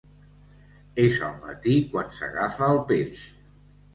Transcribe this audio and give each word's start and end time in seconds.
És 1.03 1.19
al 1.27 1.35
matí 1.43 1.75
quan 1.91 2.09
s'agafa 2.17 2.71
el 2.77 2.83
peix. 2.93 3.23